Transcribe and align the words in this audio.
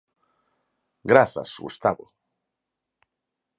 Grazas, 1.11 1.51
Gustavo. 1.65 2.05